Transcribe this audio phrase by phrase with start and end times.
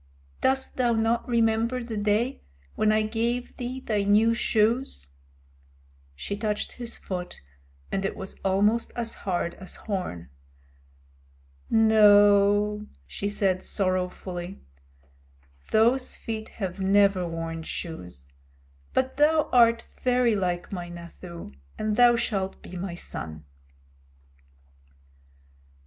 [0.41, 2.41] "Dost thou not remember the day
[2.73, 5.11] when I gave thee thy new shoes?"
[6.15, 7.39] She touched his foot,
[7.91, 10.31] and it was almost as hard as horn.
[11.69, 14.59] "No," she said sorrowfully,
[15.69, 18.27] "those feet have never worn shoes,
[18.93, 23.45] but thou art very like my Nathoo, and thou shalt be my son."